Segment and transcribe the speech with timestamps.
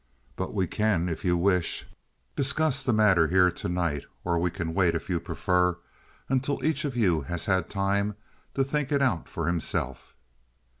[0.35, 1.85] But we can, if you wish,
[2.35, 5.77] discuss the matter here to night; or we can wait, if you prefer,
[6.27, 8.15] until each of you has had time
[8.55, 10.15] to think it out for himself."